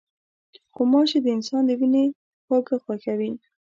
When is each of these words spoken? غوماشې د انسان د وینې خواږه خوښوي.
غوماشې 0.75 1.19
د 1.21 1.27
انسان 1.37 1.61
د 1.65 1.71
وینې 1.79 2.05
خواږه 2.43 2.77
خوښوي. 2.83 3.31